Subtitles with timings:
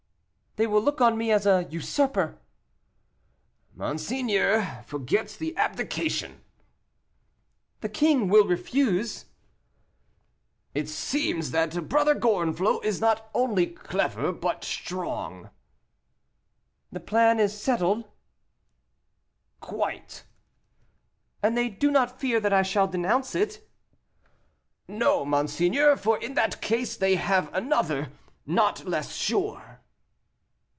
[0.57, 2.37] "They will look on me as a usurper."
[3.73, 6.41] "Monseigneur forgets the abdication."
[7.79, 9.27] "The king will refuse."
[10.75, 15.51] "It seems that Brother Gorenflot is not only clever, but strong."
[16.91, 18.11] "The plan is then settled?"
[19.61, 20.25] "Quite."
[21.41, 23.65] "And they do not fear that I shall denounce it?"
[24.89, 28.11] "No, monseigneur; for in that case, they have another,
[28.45, 29.69] not less sure."